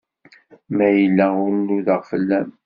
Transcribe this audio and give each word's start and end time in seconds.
Ma 0.75 0.87
yella 0.97 1.25
ur 1.43 1.51
nudeɣ 1.55 2.01
fell-am. 2.09 2.49